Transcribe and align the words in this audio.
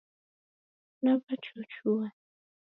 Nawachochua 1.01 2.07